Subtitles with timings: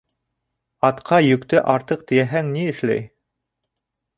[0.87, 3.05] Атҡа йөктө артыҡ тейәһәң ни эшләй?